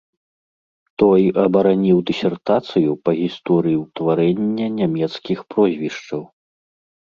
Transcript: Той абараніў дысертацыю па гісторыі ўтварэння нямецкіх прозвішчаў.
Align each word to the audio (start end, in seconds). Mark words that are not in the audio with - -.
Той 1.01 1.21
абараніў 1.45 1.97
дысертацыю 2.09 2.91
па 3.09 3.15
гісторыі 3.19 3.77
ўтварэння 3.83 4.67
нямецкіх 4.81 5.39
прозвішчаў. 5.57 6.23